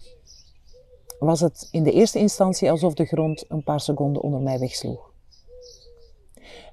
[1.19, 5.11] was het in de eerste instantie alsof de grond een paar seconden onder mij wegsloeg.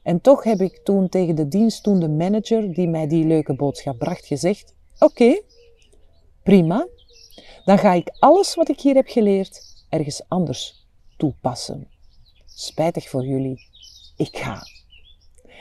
[0.03, 3.55] En toch heb ik toen tegen de dienst, toen de manager die mij die leuke
[3.55, 5.41] boodschap bracht, gezegd: Oké,
[6.49, 6.87] prima.
[7.65, 11.89] Dan ga ik alles wat ik hier heb geleerd ergens anders toepassen.
[12.47, 13.67] Spijtig voor jullie,
[14.17, 14.63] ik ga.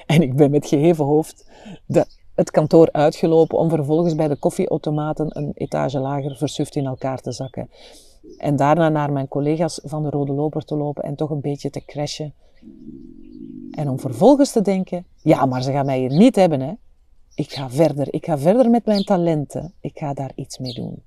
[0.05, 1.49] En ik ben met geheven hoofd
[1.85, 7.21] de, het kantoor uitgelopen om vervolgens bij de koffieautomaten een etage lager versuft in elkaar
[7.21, 7.69] te zakken.
[8.37, 11.69] En daarna naar mijn collega's van de Rode Loper te lopen en toch een beetje
[11.69, 12.33] te crashen.
[13.71, 16.73] En om vervolgens te denken, ja, maar ze gaan mij hier niet hebben, hè.
[17.37, 19.73] Ik ga verder, ik ga verder met mijn talenten.
[19.81, 21.03] Ik ga daar iets mee doen.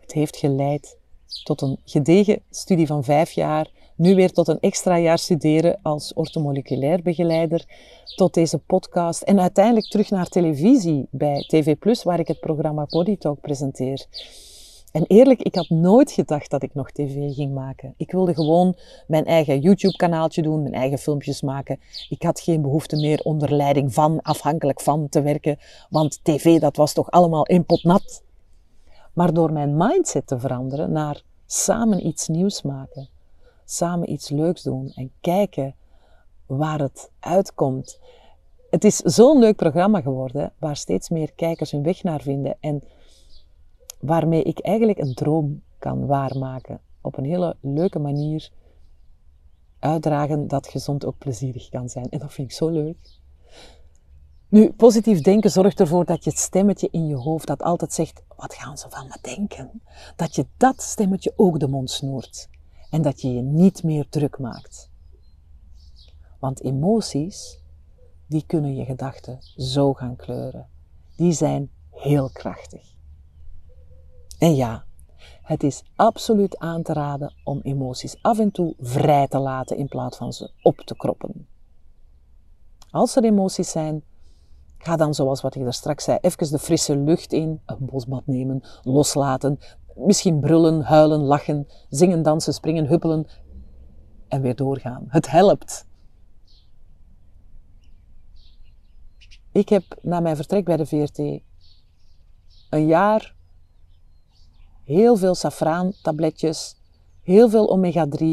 [0.00, 0.98] Het heeft geleid
[1.44, 6.12] tot een gedegen studie van vijf jaar, nu weer tot een extra jaar studeren als
[6.12, 7.64] ortomoleculair begeleider,
[8.16, 12.86] tot deze podcast en uiteindelijk terug naar televisie bij TV Plus, waar ik het programma
[12.88, 14.06] Body Talk presenteer.
[14.92, 17.94] En eerlijk, ik had nooit gedacht dat ik nog tv ging maken.
[17.96, 21.80] Ik wilde gewoon mijn eigen YouTube-kanaaltje doen, mijn eigen filmpjes maken.
[22.08, 25.58] Ik had geen behoefte meer onder leiding van, afhankelijk van te werken,
[25.90, 28.22] want tv, dat was toch allemaal in pot nat.
[29.12, 33.08] Maar door mijn mindset te veranderen naar samen iets nieuws maken,
[33.64, 35.74] samen iets leuks doen en kijken
[36.46, 38.00] waar het uitkomt.
[38.70, 42.56] Het is zo'n leuk programma geworden, waar steeds meer kijkers hun weg naar vinden.
[42.60, 42.82] En
[44.00, 46.80] waarmee ik eigenlijk een droom kan waarmaken.
[47.00, 48.50] Op een hele leuke manier
[49.78, 52.08] uitdragen dat gezond ook plezierig kan zijn.
[52.08, 53.18] En dat vind ik zo leuk.
[54.48, 58.22] Nu, positief denken zorgt ervoor dat je het stemmetje in je hoofd dat altijd zegt,
[58.36, 59.82] wat gaan ze van me denken?
[60.16, 62.48] Dat je dat stemmetje ook de mond snoert.
[62.90, 64.90] En dat je je niet meer druk maakt.
[66.38, 67.60] Want emoties,
[68.26, 70.68] die kunnen je gedachten zo gaan kleuren.
[71.16, 72.96] Die zijn heel krachtig.
[74.38, 74.84] En ja,
[75.42, 79.88] het is absoluut aan te raden om emoties af en toe vrij te laten in
[79.88, 81.48] plaats van ze op te kroppen.
[82.90, 84.02] Als er emoties zijn,
[84.78, 88.26] ga dan zoals wat ik daar straks zei, even de frisse lucht in, een bosbad
[88.26, 89.58] nemen, loslaten,
[89.94, 93.26] misschien brullen, huilen, lachen, zingen, dansen, springen, huppelen
[94.28, 95.04] en weer doorgaan.
[95.08, 95.86] Het helpt.
[99.52, 101.18] Ik heb na mijn vertrek bij de VRT
[102.70, 103.36] een jaar
[104.88, 106.76] heel veel safraantabletjes,
[107.22, 108.24] heel veel omega-3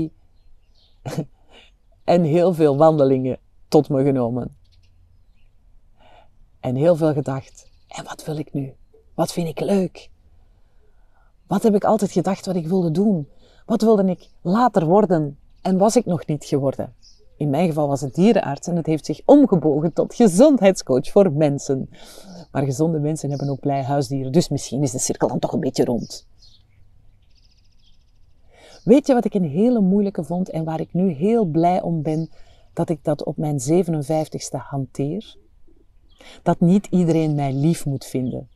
[2.03, 4.55] en heel veel wandelingen tot me genomen.
[6.59, 8.73] En heel veel gedacht, en wat wil ik nu?
[9.13, 10.09] Wat vind ik leuk?
[11.47, 13.27] Wat heb ik altijd gedacht wat ik wilde doen?
[13.65, 16.95] Wat wilde ik later worden en was ik nog niet geworden?
[17.37, 21.89] In mijn geval was het dierenarts en het heeft zich omgebogen tot gezondheidscoach voor mensen.
[22.51, 25.59] Maar gezonde mensen hebben ook blij huisdieren, dus misschien is de cirkel dan toch een
[25.59, 26.27] beetje rond.
[28.85, 32.01] Weet je wat ik een hele moeilijke vond en waar ik nu heel blij om
[32.01, 32.29] ben
[32.73, 35.37] dat ik dat op mijn 57ste hanteer?
[36.43, 38.49] Dat niet iedereen mij lief moet vinden.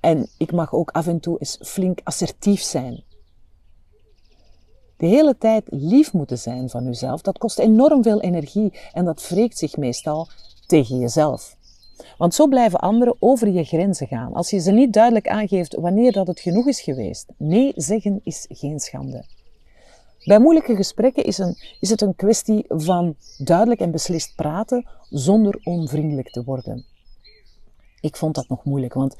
[0.00, 3.04] En ik mag ook af en toe eens flink assertief zijn.
[4.96, 9.28] De hele tijd lief moeten zijn van jezelf, dat kost enorm veel energie en dat
[9.28, 10.28] wreekt zich meestal
[10.66, 11.56] tegen jezelf.
[12.18, 16.12] Want zo blijven anderen over je grenzen gaan, als je ze niet duidelijk aangeeft wanneer
[16.12, 17.26] dat het genoeg is geweest.
[17.36, 19.24] Nee zeggen is geen schande.
[20.24, 25.60] Bij moeilijke gesprekken is, een, is het een kwestie van duidelijk en beslist praten zonder
[25.62, 26.84] onvriendelijk te worden.
[28.00, 29.16] Ik vond dat nog moeilijk, want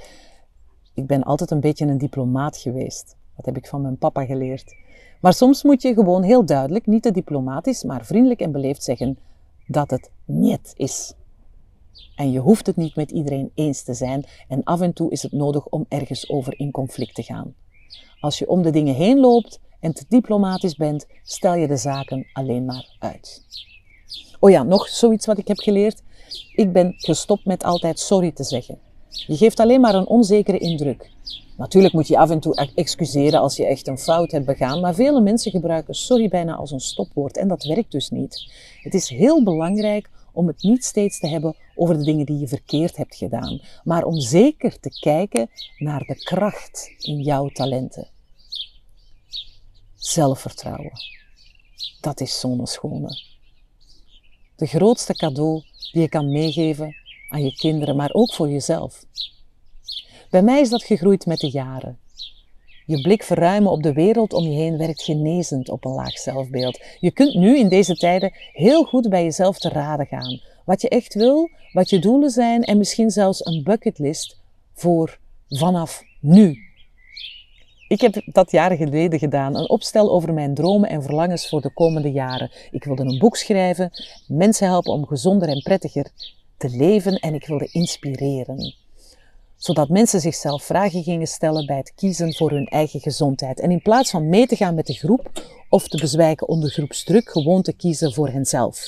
[0.95, 3.17] ik ben altijd een beetje een diplomaat geweest.
[3.37, 4.75] Dat heb ik van mijn papa geleerd.
[5.21, 9.19] Maar soms moet je gewoon heel duidelijk, niet te diplomatisch, maar vriendelijk en beleefd zeggen
[9.67, 11.15] dat het niet is.
[12.17, 15.23] En je hoeft het niet met iedereen eens te zijn en af en toe is
[15.23, 17.55] het nodig om ergens over in conflict te gaan.
[18.21, 22.27] Als je om de dingen heen loopt en te diplomatisch bent, stel je de zaken
[22.33, 23.43] alleen maar uit.
[24.41, 26.03] Oh ja, nog zoiets wat ik heb geleerd.
[26.55, 28.79] Ik ben gestopt met altijd sorry te zeggen.
[29.09, 31.11] Je geeft alleen maar een onzekere indruk.
[31.57, 34.95] Natuurlijk moet je af en toe excuseren als je echt een fout hebt begaan, maar
[34.95, 38.53] vele mensen gebruiken sorry bijna als een stopwoord en dat werkt dus niet.
[38.83, 42.49] Het is heel belangrijk om het niet steeds te hebben over de dingen die je
[42.49, 48.09] verkeerd hebt gedaan, maar om zeker te kijken naar de kracht in jouw talenten.
[49.95, 50.93] Zelfvertrouwen.
[52.01, 53.21] Dat is zo'n schone.
[54.57, 56.97] De grootste cadeau die je kan meegeven
[57.29, 59.05] aan je kinderen, maar ook voor jezelf.
[60.31, 61.99] Bij mij is dat gegroeid met de jaren.
[62.89, 66.81] Je blik verruimen op de wereld om je heen werkt genezend op een laag zelfbeeld.
[67.01, 70.41] Je kunt nu in deze tijden heel goed bij jezelf te raden gaan.
[70.65, 74.41] Wat je echt wil, wat je doelen zijn en misschien zelfs een bucketlist
[74.75, 76.59] voor vanaf nu.
[77.89, 81.73] Ik heb dat jaren geleden gedaan, een opstel over mijn dromen en verlangens voor de
[81.73, 82.51] komende jaren.
[82.71, 83.91] Ik wilde een boek schrijven,
[84.27, 86.11] mensen helpen om gezonder en prettiger
[86.57, 88.75] te leven en ik wilde inspireren
[89.59, 93.61] zodat mensen zichzelf vragen gingen stellen bij het kiezen voor hun eigen gezondheid.
[93.61, 95.31] En in plaats van mee te gaan met de groep
[95.69, 98.83] of te bezwijken onder groepsdruk, gewoon te kiezen voor henzelf.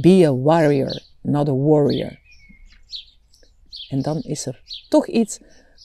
[0.00, 2.18] Be a warrior, not a warrior.
[3.88, 5.38] En dan is er toch iets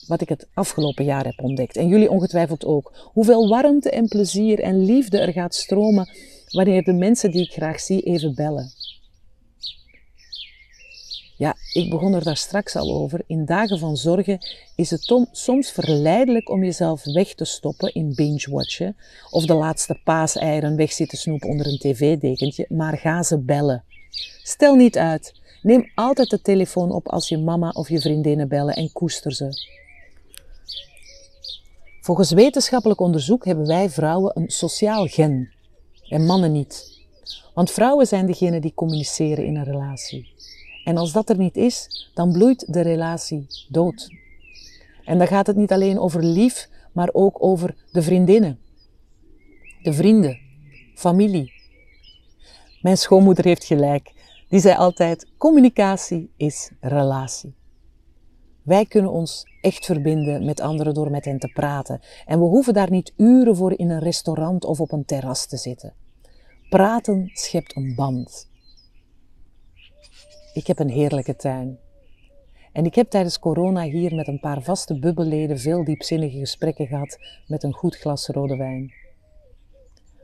[0.06, 1.76] wat ik het afgelopen jaar heb ontdekt.
[1.76, 3.10] En jullie ongetwijfeld ook.
[3.12, 6.08] Hoeveel warmte en plezier en liefde er gaat stromen
[6.50, 8.72] wanneer de mensen die ik graag zie even bellen.
[11.40, 13.22] Ja, ik begon er daar straks al over.
[13.26, 14.38] In dagen van zorgen
[14.76, 18.96] is het soms verleidelijk om jezelf weg te stoppen in binge-watchen
[19.30, 23.84] of de laatste paaseieren weg zitten snoepen onder een tv-dekentje, maar ga ze bellen.
[24.42, 25.34] Stel niet uit.
[25.62, 29.48] Neem altijd de telefoon op als je mama of je vriendinnen bellen en koester ze.
[32.00, 35.52] Volgens wetenschappelijk onderzoek hebben wij vrouwen een sociaal gen
[36.08, 36.98] en mannen niet.
[37.54, 40.38] Want vrouwen zijn degene die communiceren in een relatie.
[40.90, 44.08] En als dat er niet is, dan bloeit de relatie dood.
[45.04, 48.58] En dan gaat het niet alleen over lief, maar ook over de vriendinnen,
[49.82, 50.38] de vrienden,
[50.94, 51.52] familie.
[52.82, 54.12] Mijn schoonmoeder heeft gelijk.
[54.48, 57.54] Die zei altijd: communicatie is relatie.
[58.62, 62.00] Wij kunnen ons echt verbinden met anderen door met hen te praten.
[62.26, 65.56] En we hoeven daar niet uren voor in een restaurant of op een terras te
[65.56, 65.94] zitten.
[66.68, 68.49] Praten schept een band.
[70.52, 71.78] Ik heb een heerlijke tuin.
[72.72, 77.18] En ik heb tijdens corona hier met een paar vaste bubbelleden veel diepzinnige gesprekken gehad
[77.46, 78.92] met een goed glas rode wijn.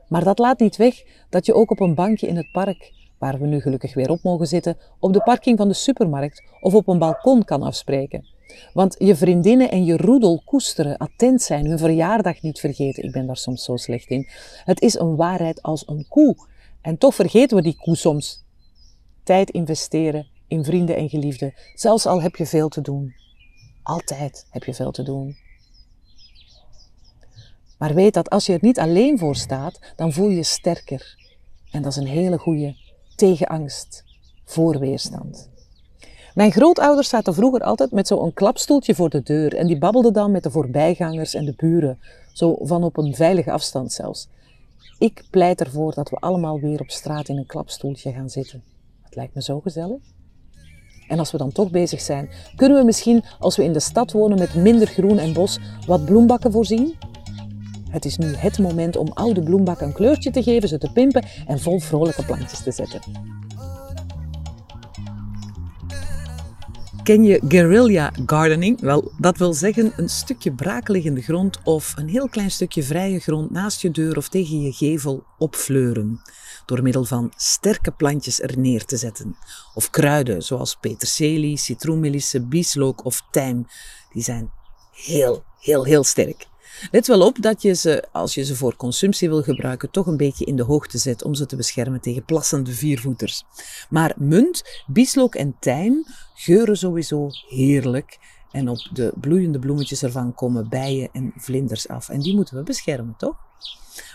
[0.08, 3.38] Maar dat laat niet weg dat je ook op een bankje in het park, waar
[3.38, 6.88] we nu gelukkig weer op mogen zitten, op de parking van de supermarkt of op
[6.88, 8.26] een balkon kan afspreken.
[8.72, 13.04] Want je vriendinnen en je roedel koesteren, attent zijn, hun verjaardag niet vergeten.
[13.04, 14.28] Ik ben daar soms zo slecht in.
[14.64, 16.36] Het is een waarheid als een koe
[16.80, 18.45] En toch vergeten we die koe soms.
[19.26, 23.14] Tijd investeren in vrienden en geliefden, zelfs al heb je veel te doen.
[23.82, 25.36] Altijd heb je veel te doen.
[27.78, 31.16] Maar weet dat als je er niet alleen voor staat, dan voel je je sterker.
[31.70, 32.76] En dat is een hele goede
[33.16, 34.04] tegenangst,
[34.44, 35.50] voor weerstand.
[36.34, 40.30] Mijn grootouders zaten vroeger altijd met zo'n klapstoeltje voor de deur en die babbelden dan
[40.30, 41.98] met de voorbijgangers en de buren,
[42.32, 44.28] zo van op een veilige afstand zelfs.
[44.98, 48.62] Ik pleit ervoor dat we allemaal weer op straat in een klapstoeltje gaan zitten.
[49.16, 50.00] Lijkt me zo gezellig.
[51.08, 54.12] En als we dan toch bezig zijn, kunnen we misschien, als we in de stad
[54.12, 56.94] wonen met minder groen en bos, wat bloembakken voorzien?
[57.90, 61.24] Het is nu het moment om oude bloembakken een kleurtje te geven, ze te pimpen
[61.46, 63.00] en vol vrolijke plantjes te zetten.
[67.02, 68.80] Ken je guerrilla gardening?
[68.80, 73.50] Wel, dat wil zeggen een stukje braakliggende grond of een heel klein stukje vrije grond
[73.50, 76.20] naast je deur of tegen je gevel opfleuren.
[76.66, 79.36] Door middel van sterke plantjes er neer te zetten.
[79.74, 83.66] Of kruiden zoals peterselie, citroenmelisse, bieslook of tijm.
[84.12, 84.50] Die zijn
[84.92, 86.46] heel, heel, heel sterk.
[86.90, 90.16] Let wel op dat je ze, als je ze voor consumptie wil gebruiken, toch een
[90.16, 93.44] beetje in de hoogte zet om ze te beschermen tegen plassende viervoeters.
[93.88, 96.04] Maar munt, bieslook en tijm
[96.34, 98.18] geuren sowieso heerlijk.
[98.50, 102.08] En op de bloeiende bloemetjes ervan komen bijen en vlinders af.
[102.08, 103.45] En die moeten we beschermen, toch?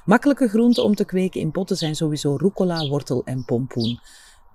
[0.06, 4.00] Makkelijke groenten om te kweken in potten zijn sowieso rucola, wortel en pompoen.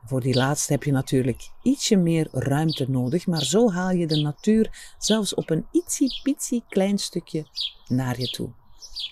[0.05, 4.21] Voor die laatste heb je natuurlijk ietsje meer ruimte nodig, maar zo haal je de
[4.21, 7.47] natuur zelfs op een itsie pitsie klein stukje
[7.87, 8.51] naar je toe.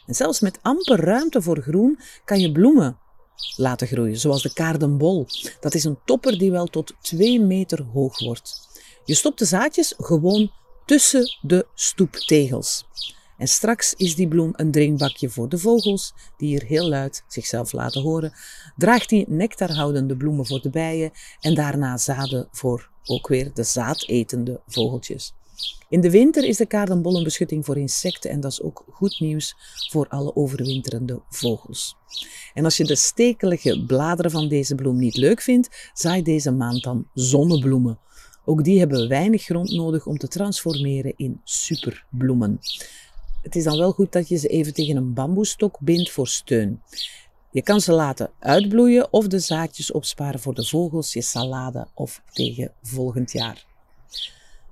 [0.07, 2.99] En zelfs met amper ruimte voor groen kan je bloemen
[3.57, 5.27] laten groeien, zoals de kaardenbol.
[5.61, 8.69] Dat is een topper die wel tot 2 meter hoog wordt.
[9.05, 10.51] Je stopt de zaadjes gewoon
[10.85, 12.85] tussen de stoeptegels.
[13.45, 17.73] En straks is die bloem een drinkbakje voor de vogels, die hier heel luid zichzelf
[17.73, 18.33] laten horen.
[18.77, 24.61] Draagt die nectarhoudende bloemen voor de bijen en daarna zaden voor ook weer de zaadetende
[24.67, 25.35] vogeltjes.
[25.89, 29.21] In de winter is de kaardenbol een beschutting voor insecten en dat is ook goed
[29.21, 29.57] nieuws
[29.91, 31.97] voor alle overwinterende vogels.
[32.55, 36.83] En als je de stekelige bladeren van deze bloem niet leuk vindt, zaai deze maand
[36.83, 37.99] dan zonnebloemen.
[38.45, 42.59] Ook die hebben weinig grond nodig om te transformeren in superbloemen.
[43.45, 46.83] Het is dan wel goed dat je ze even tegen een bamboestok bindt voor steun.
[47.51, 52.23] Je kan ze laten uitbloeien of de zaadjes opsparen voor de vogels, je salade of
[52.33, 53.65] tegen volgend jaar.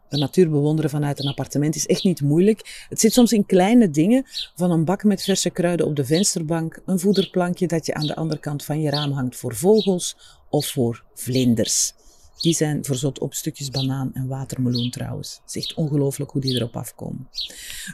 [0.08, 2.86] De natuur bewonderen vanuit een appartement is echt niet moeilijk.
[2.88, 6.82] Het zit soms in kleine dingen, van een bak met verse kruiden op de vensterbank,
[6.86, 10.16] een voederplankje dat je aan de andere kant van je raam hangt voor vogels
[10.50, 11.94] of voor vlinders.
[12.40, 15.40] Die zijn verzot op stukjes banaan en watermeloen trouwens.
[15.44, 17.28] Het ongelooflijk hoe die erop afkomen.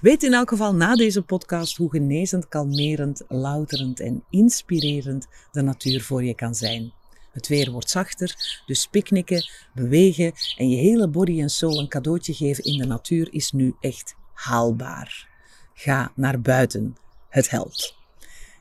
[0.01, 6.03] Weet in elk geval na deze podcast hoe genezend, kalmerend, louterend en inspirerend de natuur
[6.03, 6.93] voor je kan zijn.
[7.33, 8.35] Het weer wordt zachter,
[8.67, 13.33] dus picknicken, bewegen en je hele body en soul een cadeautje geven in de natuur
[13.33, 15.29] is nu echt haalbaar.
[15.75, 16.97] Ga naar buiten.
[17.29, 17.97] Het helpt.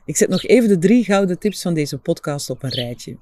[0.04, 3.16] Ik zet nog even de drie gouden tips van deze podcast op een rijtje.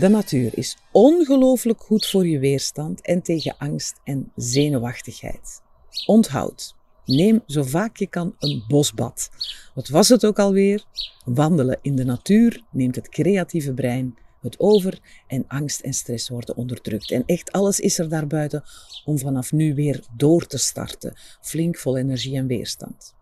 [0.00, 5.62] De natuur is ongelooflijk goed voor je weerstand en tegen angst en zenuwachtigheid.
[6.06, 6.74] Onthoud,
[7.04, 9.30] neem zo vaak je kan een bosbad.
[9.74, 10.84] Wat was het ook alweer?
[11.24, 16.56] Wandelen in de natuur neemt het creatieve brein het over en angst en stress worden
[16.56, 17.10] onderdrukt.
[17.10, 18.62] En echt alles is er daarbuiten
[19.04, 23.14] om vanaf nu weer door te starten, flink vol energie en weerstand.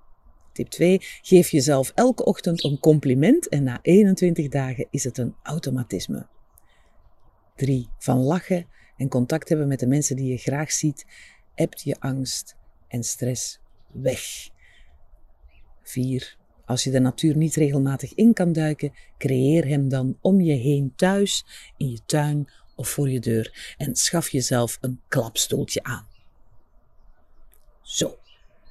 [0.52, 0.98] Tip 2.
[1.22, 6.26] Geef jezelf elke ochtend een compliment en na 21 dagen is het een automatisme.
[7.60, 7.88] 3.
[7.98, 11.06] Van lachen en contact hebben met de mensen die je graag ziet,
[11.54, 12.56] hebt je angst
[12.88, 13.58] en stress
[13.92, 14.48] weg.
[15.82, 16.36] 4.
[16.64, 20.92] Als je de natuur niet regelmatig in kan duiken, creëer hem dan om je heen
[20.96, 21.44] thuis,
[21.76, 26.06] in je tuin of voor je deur en schaf jezelf een klapstoeltje aan.
[27.82, 28.18] Zo,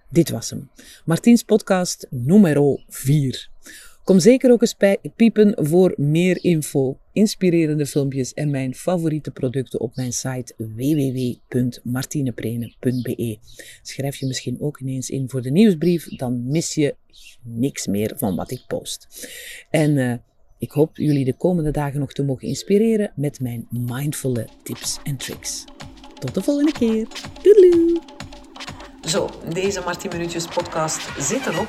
[0.10, 0.70] dit was hem.
[1.06, 3.50] Martiens podcast nummer 4.
[4.10, 4.76] Kom zeker ook eens
[5.16, 13.38] piepen voor meer info, inspirerende filmpjes en mijn favoriete producten op mijn site www.martineprene.be.
[13.82, 16.96] Schrijf je misschien ook ineens in voor de nieuwsbrief, dan mis je
[17.44, 19.08] niks meer van wat ik post.
[19.70, 20.14] En uh,
[20.58, 25.18] ik hoop jullie de komende dagen nog te mogen inspireren met mijn mindful tips en
[25.18, 25.64] tricks.
[26.20, 27.08] Tot de volgende keer.
[27.42, 28.00] Doei!
[29.08, 31.68] Zo, deze Martien Minuutjes podcast zit erop.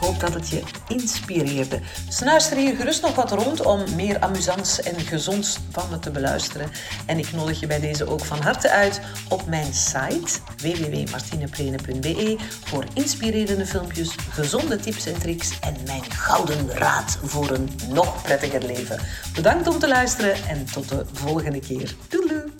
[0.00, 1.80] Hoop dat het je inspireerde.
[2.08, 6.70] Snuister hier gerust nog wat rond om meer amusants en gezonds van me te beluisteren.
[7.06, 12.84] En ik nodig je bij deze ook van harte uit op mijn site www.martineplene.be voor
[12.94, 18.98] inspirerende filmpjes, gezonde tips en tricks en mijn gouden raad voor een nog prettiger leven.
[19.34, 21.94] Bedankt om te luisteren en tot de volgende keer.
[22.08, 22.59] Doei!